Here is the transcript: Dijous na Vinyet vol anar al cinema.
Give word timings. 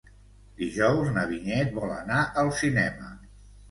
Dijous 0.61 1.13
na 1.19 1.27
Vinyet 1.33 1.79
vol 1.79 1.97
anar 2.01 2.27
al 2.45 2.55
cinema. 2.65 3.17